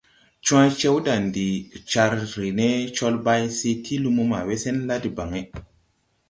Cwa̧y, 0.45 0.69
Cewdandi 0.79 1.47
car 1.91 2.13
re 2.35 2.47
ne 2.57 2.69
Colbay 2.97 3.43
se 3.57 3.71
ti 3.83 3.95
lumo 4.03 4.23
ma 4.31 4.39
we 4.47 4.55
sen 4.63 4.77
la 4.87 4.95
debaŋ. 5.03 5.31